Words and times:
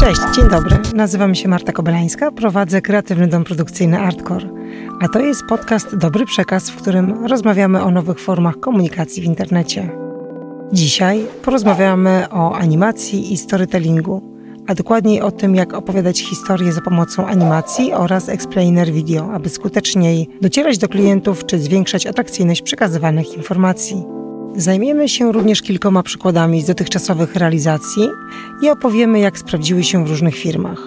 Cześć, 0.00 0.20
dzień 0.36 0.48
dobry. 0.50 0.78
Nazywam 0.94 1.34
się 1.34 1.48
Marta 1.48 1.72
Kobelańska, 1.72 2.30
prowadzę 2.30 2.82
kreatywny 2.82 3.26
dom 3.26 3.44
produkcyjny 3.44 4.00
Artcore. 4.00 4.48
A 5.00 5.08
to 5.08 5.20
jest 5.20 5.42
podcast 5.48 5.96
Dobry 5.96 6.26
Przekaz, 6.26 6.70
w 6.70 6.76
którym 6.76 7.26
rozmawiamy 7.26 7.82
o 7.82 7.90
nowych 7.90 8.20
formach 8.20 8.60
komunikacji 8.60 9.22
w 9.22 9.24
internecie. 9.24 9.90
Dzisiaj 10.72 11.26
porozmawiamy 11.44 12.26
o 12.30 12.54
animacji 12.54 13.32
i 13.32 13.36
storytellingu, 13.36 14.22
a 14.66 14.74
dokładniej 14.74 15.20
o 15.20 15.30
tym, 15.30 15.54
jak 15.54 15.74
opowiadać 15.74 16.20
historię 16.20 16.72
za 16.72 16.80
pomocą 16.80 17.26
animacji 17.26 17.92
oraz 17.92 18.28
explainer 18.28 18.92
video, 18.92 19.32
aby 19.32 19.48
skuteczniej 19.48 20.28
docierać 20.40 20.78
do 20.78 20.88
klientów 20.88 21.46
czy 21.46 21.58
zwiększać 21.58 22.06
atrakcyjność 22.06 22.62
przekazywanych 22.62 23.36
informacji. 23.36 24.21
Zajmiemy 24.56 25.08
się 25.08 25.32
również 25.32 25.62
kilkoma 25.62 26.02
przykładami 26.02 26.62
z 26.62 26.66
dotychczasowych 26.66 27.36
realizacji 27.36 28.08
i 28.62 28.70
opowiemy, 28.70 29.18
jak 29.18 29.38
sprawdziły 29.38 29.84
się 29.84 30.04
w 30.04 30.08
różnych 30.08 30.34
firmach. 30.34 30.78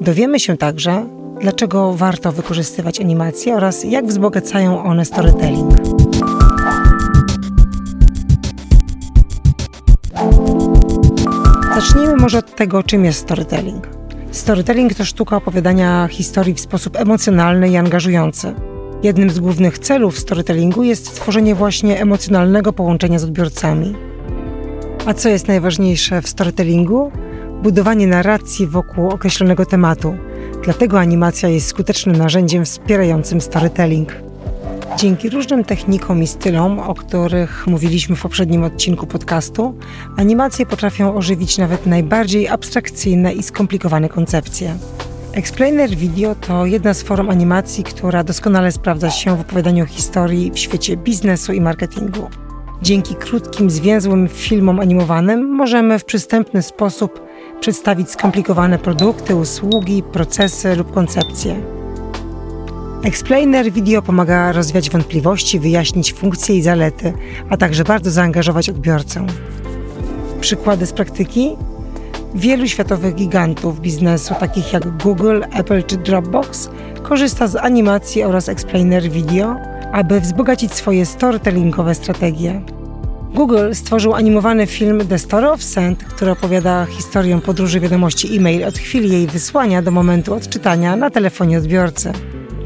Dowiemy 0.00 0.40
się 0.40 0.56
także, 0.56 1.06
dlaczego 1.40 1.92
warto 1.92 2.32
wykorzystywać 2.32 3.00
animacje 3.00 3.54
oraz 3.54 3.84
jak 3.84 4.06
wzbogacają 4.06 4.84
one 4.84 5.04
storytelling. 5.04 5.74
Zacznijmy 11.74 12.16
może 12.16 12.38
od 12.38 12.56
tego, 12.56 12.82
czym 12.82 13.04
jest 13.04 13.18
storytelling. 13.18 13.88
Storytelling 14.30 14.94
to 14.94 15.04
sztuka 15.04 15.36
opowiadania 15.36 16.08
historii 16.10 16.54
w 16.54 16.60
sposób 16.60 16.96
emocjonalny 16.96 17.68
i 17.68 17.76
angażujący. 17.76 18.54
Jednym 19.02 19.30
z 19.30 19.38
głównych 19.38 19.78
celów 19.78 20.18
storytellingu 20.18 20.82
jest 20.82 21.06
stworzenie 21.06 21.54
właśnie 21.54 22.00
emocjonalnego 22.00 22.72
połączenia 22.72 23.18
z 23.18 23.24
odbiorcami. 23.24 23.94
A 25.06 25.14
co 25.14 25.28
jest 25.28 25.48
najważniejsze 25.48 26.22
w 26.22 26.28
storytellingu? 26.28 27.12
Budowanie 27.62 28.06
narracji 28.06 28.66
wokół 28.66 29.10
określonego 29.10 29.66
tematu. 29.66 30.14
Dlatego 30.64 31.00
animacja 31.00 31.48
jest 31.48 31.66
skutecznym 31.66 32.16
narzędziem 32.16 32.64
wspierającym 32.64 33.40
storytelling. 33.40 34.12
Dzięki 34.96 35.30
różnym 35.30 35.64
technikom 35.64 36.22
i 36.22 36.26
stylom, 36.26 36.78
o 36.78 36.94
których 36.94 37.66
mówiliśmy 37.66 38.16
w 38.16 38.22
poprzednim 38.22 38.64
odcinku 38.64 39.06
podcastu, 39.06 39.74
animacje 40.16 40.66
potrafią 40.66 41.14
ożywić 41.14 41.58
nawet 41.58 41.86
najbardziej 41.86 42.48
abstrakcyjne 42.48 43.32
i 43.32 43.42
skomplikowane 43.42 44.08
koncepcje. 44.08 44.74
Explainer 45.34 45.90
Video 45.90 46.34
to 46.34 46.66
jedna 46.66 46.94
z 46.94 47.02
form 47.02 47.30
animacji, 47.30 47.84
która 47.84 48.24
doskonale 48.24 48.72
sprawdza 48.72 49.10
się 49.10 49.36
w 49.36 49.40
opowiadaniu 49.40 49.86
historii 49.86 50.50
w 50.50 50.58
świecie 50.58 50.96
biznesu 50.96 51.52
i 51.52 51.60
marketingu. 51.60 52.30
Dzięki 52.82 53.14
krótkim, 53.14 53.70
zwięzłym 53.70 54.28
filmom 54.28 54.80
animowanym 54.80 55.48
możemy 55.48 55.98
w 55.98 56.04
przystępny 56.04 56.62
sposób 56.62 57.20
przedstawić 57.60 58.10
skomplikowane 58.10 58.78
produkty, 58.78 59.36
usługi, 59.36 60.02
procesy 60.02 60.76
lub 60.76 60.94
koncepcje. 60.94 61.60
Explainer 63.04 63.72
Video 63.72 64.02
pomaga 64.02 64.52
rozwiać 64.52 64.90
wątpliwości, 64.90 65.60
wyjaśnić 65.60 66.12
funkcje 66.12 66.56
i 66.56 66.62
zalety, 66.62 67.12
a 67.50 67.56
także 67.56 67.84
bardzo 67.84 68.10
zaangażować 68.10 68.68
odbiorcę. 68.68 69.26
Przykłady 70.40 70.86
z 70.86 70.92
praktyki 70.92 71.56
Wielu 72.34 72.68
światowych 72.68 73.14
gigantów 73.14 73.80
biznesu, 73.80 74.34
takich 74.40 74.72
jak 74.72 75.02
Google, 75.02 75.42
Apple 75.52 75.82
czy 75.82 75.96
Dropbox, 75.96 76.70
korzysta 77.02 77.46
z 77.46 77.56
animacji 77.56 78.22
oraz 78.22 78.48
explainer 78.48 79.10
video, 79.10 79.56
aby 79.92 80.20
wzbogacić 80.20 80.72
swoje 80.72 81.06
storytellingowe 81.06 81.94
strategie. 81.94 82.62
Google 83.34 83.74
stworzył 83.74 84.14
animowany 84.14 84.66
film 84.66 85.08
The 85.08 85.18
Story 85.18 85.48
of 85.50 85.62
Send, 85.62 86.04
który 86.04 86.30
opowiada 86.30 86.86
historię 86.86 87.40
podróży 87.40 87.80
wiadomości 87.80 88.36
e-mail 88.36 88.64
od 88.64 88.78
chwili 88.78 89.12
jej 89.12 89.26
wysłania 89.26 89.82
do 89.82 89.90
momentu 89.90 90.34
odczytania 90.34 90.96
na 90.96 91.10
telefonie 91.10 91.58
odbiorcy. 91.58 92.12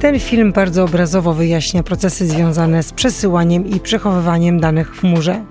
Ten 0.00 0.20
film 0.20 0.52
bardzo 0.52 0.84
obrazowo 0.84 1.34
wyjaśnia 1.34 1.82
procesy 1.82 2.26
związane 2.26 2.82
z 2.82 2.92
przesyłaniem 2.92 3.66
i 3.66 3.80
przechowywaniem 3.80 4.60
danych 4.60 4.96
w 4.96 5.00
chmurze. 5.00 5.44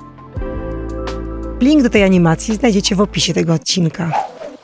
Link 1.61 1.83
do 1.83 1.89
tej 1.89 2.03
animacji 2.03 2.55
znajdziecie 2.55 2.95
w 2.95 3.01
opisie 3.01 3.33
tego 3.33 3.53
odcinka. 3.53 4.11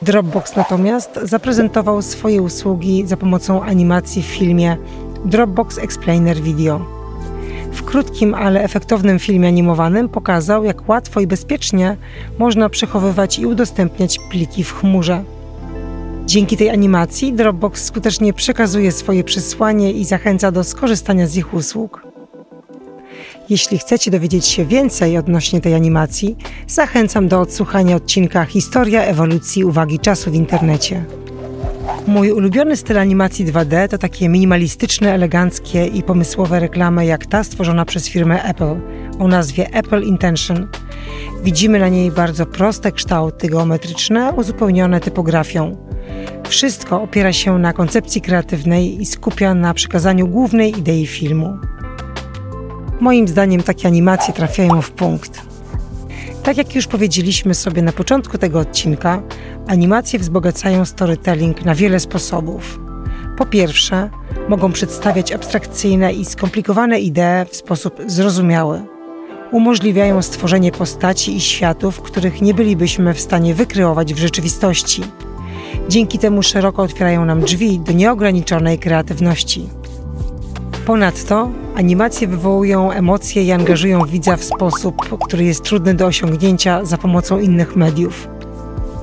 Dropbox 0.02 0.56
natomiast 0.56 1.20
zaprezentował 1.22 2.02
swoje 2.02 2.42
usługi 2.42 3.06
za 3.06 3.16
pomocą 3.16 3.62
animacji 3.62 4.22
w 4.22 4.26
filmie 4.26 4.76
Dropbox 5.24 5.78
Explainer 5.78 6.36
Video. 6.40 6.80
W 7.72 7.82
krótkim, 7.82 8.34
ale 8.34 8.62
efektownym 8.62 9.18
filmie 9.18 9.48
animowanym 9.48 10.08
pokazał, 10.08 10.64
jak 10.64 10.88
łatwo 10.88 11.20
i 11.20 11.26
bezpiecznie 11.26 11.96
można 12.38 12.68
przechowywać 12.68 13.38
i 13.38 13.46
udostępniać 13.46 14.18
pliki 14.30 14.64
w 14.64 14.72
chmurze. 14.72 15.24
Dzięki 16.26 16.56
tej 16.56 16.70
animacji 16.70 17.32
Dropbox 17.32 17.84
skutecznie 17.84 18.32
przekazuje 18.32 18.92
swoje 18.92 19.24
przesłanie 19.24 19.92
i 19.92 20.04
zachęca 20.04 20.50
do 20.50 20.64
skorzystania 20.64 21.26
z 21.26 21.36
ich 21.36 21.54
usług. 21.54 22.02
Jeśli 23.48 23.78
chcecie 23.78 24.10
dowiedzieć 24.10 24.46
się 24.46 24.64
więcej 24.64 25.18
odnośnie 25.18 25.60
tej 25.60 25.74
animacji, 25.74 26.36
zachęcam 26.66 27.28
do 27.28 27.40
odsłuchania 27.40 27.96
odcinka 27.96 28.44
Historia 28.44 29.02
ewolucji 29.02 29.64
uwagi 29.64 29.98
czasu 29.98 30.30
w 30.30 30.34
internecie. 30.34 31.04
Mój 32.06 32.32
ulubiony 32.32 32.76
styl 32.76 32.98
animacji 32.98 33.46
2D 33.46 33.88
to 33.88 33.98
takie 33.98 34.28
minimalistyczne, 34.28 35.14
eleganckie 35.14 35.86
i 35.86 36.02
pomysłowe 36.02 36.60
reklamy 36.60 37.06
jak 37.06 37.26
ta 37.26 37.44
stworzona 37.44 37.84
przez 37.84 38.08
firmę 38.08 38.42
Apple 38.42 38.80
o 39.18 39.28
nazwie 39.28 39.74
Apple 39.74 40.02
Intention. 40.02 40.68
Widzimy 41.42 41.78
na 41.78 41.88
niej 41.88 42.10
bardzo 42.10 42.46
proste 42.46 42.92
kształty 42.92 43.48
geometryczne 43.48 44.32
uzupełnione 44.32 45.00
typografią. 45.00 45.76
Wszystko 46.48 47.02
opiera 47.02 47.32
się 47.32 47.58
na 47.58 47.72
koncepcji 47.72 48.20
kreatywnej 48.20 49.02
i 49.02 49.06
skupia 49.06 49.54
na 49.54 49.74
przekazaniu 49.74 50.28
głównej 50.28 50.78
idei 50.78 51.06
filmu. 51.06 51.58
Moim 53.00 53.28
zdaniem 53.28 53.62
takie 53.62 53.88
animacje 53.88 54.34
trafiają 54.34 54.82
w 54.82 54.90
punkt. 54.90 55.42
Tak 56.42 56.56
jak 56.56 56.74
już 56.74 56.86
powiedzieliśmy 56.86 57.54
sobie 57.54 57.82
na 57.82 57.92
początku 57.92 58.38
tego 58.38 58.58
odcinka, 58.58 59.22
animacje 59.66 60.18
wzbogacają 60.18 60.84
storytelling 60.84 61.64
na 61.64 61.74
wiele 61.74 62.00
sposobów. 62.00 62.80
Po 63.38 63.46
pierwsze, 63.46 64.10
mogą 64.48 64.72
przedstawiać 64.72 65.32
abstrakcyjne 65.32 66.12
i 66.12 66.24
skomplikowane 66.24 67.00
idee 67.00 67.44
w 67.50 67.56
sposób 67.56 67.94
zrozumiały. 68.06 68.82
Umożliwiają 69.52 70.22
stworzenie 70.22 70.72
postaci 70.72 71.36
i 71.36 71.40
światów, 71.40 72.00
których 72.00 72.42
nie 72.42 72.54
bylibyśmy 72.54 73.14
w 73.14 73.20
stanie 73.20 73.54
wykreować 73.54 74.14
w 74.14 74.18
rzeczywistości. 74.18 75.02
Dzięki 75.88 76.18
temu 76.18 76.42
szeroko 76.42 76.82
otwierają 76.82 77.24
nam 77.24 77.40
drzwi 77.40 77.80
do 77.80 77.92
nieograniczonej 77.92 78.78
kreatywności. 78.78 79.68
Ponadto 80.86 81.50
animacje 81.78 82.28
wywołują 82.28 82.90
emocje 82.90 83.42
i 83.42 83.52
angażują 83.52 84.04
widza 84.04 84.36
w 84.36 84.44
sposób, 84.44 85.18
który 85.24 85.44
jest 85.44 85.62
trudny 85.62 85.94
do 85.94 86.06
osiągnięcia 86.06 86.84
za 86.84 86.98
pomocą 86.98 87.40
innych 87.40 87.76
mediów. 87.76 88.28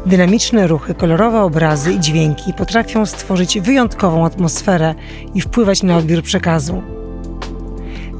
Dynamiczne 0.05 0.67
ruchy, 0.67 0.93
kolorowe 0.93 1.41
obrazy 1.41 1.93
i 1.93 1.99
dźwięki 1.99 2.53
potrafią 2.53 3.05
stworzyć 3.05 3.59
wyjątkową 3.59 4.25
atmosferę 4.25 4.95
i 5.35 5.41
wpływać 5.41 5.83
na 5.83 5.97
odbiór 5.97 6.23
przekazu. 6.23 6.81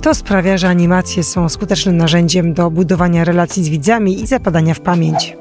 To 0.01 0.15
sprawia, 0.15 0.57
że 0.57 0.67
animacje 0.67 1.23
są 1.23 1.49
skutecznym 1.49 1.97
narzędziem 1.97 2.53
do 2.53 2.71
budowania 2.71 3.23
relacji 3.23 3.63
z 3.63 3.69
widzami 3.69 4.21
i 4.21 4.27
zapadania 4.27 4.73
w 4.73 4.79
pamięć. 4.79 5.37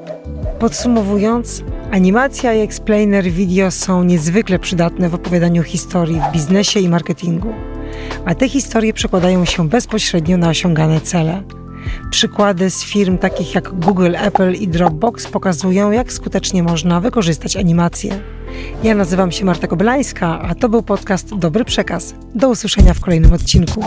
Podsumowując, 0.59 1.63
animacja 1.91 2.53
i 2.53 2.59
explainer 2.59 3.23
video 3.23 3.71
są 3.71 4.03
niezwykle 4.03 4.59
przydatne 4.59 5.09
w 5.09 5.15
opowiadaniu 5.15 5.63
historii 5.63 6.21
w 6.29 6.33
biznesie 6.33 6.79
i 6.79 6.89
marketingu 6.89 7.53
a 8.25 8.35
te 8.35 8.49
historie 8.49 8.93
przekładają 8.93 9.45
się 9.45 9.69
bezpośrednio 9.69 10.37
na 10.37 10.49
osiągane 10.49 11.01
cele. 11.01 11.43
Przykłady 12.09 12.69
z 12.69 12.83
firm 12.83 13.17
takich 13.17 13.55
jak 13.55 13.79
Google, 13.79 14.15
Apple 14.15 14.53
i 14.53 14.67
Dropbox 14.67 15.27
pokazują, 15.27 15.91
jak 15.91 16.13
skutecznie 16.13 16.63
można 16.63 17.01
wykorzystać 17.01 17.57
animacje. 17.57 18.19
Ja 18.83 18.95
nazywam 18.95 19.31
się 19.31 19.45
Marta 19.45 19.67
Kobelańska, 19.67 20.41
a 20.41 20.55
to 20.55 20.69
był 20.69 20.83
podcast 20.83 21.35
Dobry 21.35 21.65
Przekaz. 21.65 22.15
Do 22.35 22.49
usłyszenia 22.49 22.93
w 22.93 22.99
kolejnym 22.99 23.33
odcinku. 23.33 23.81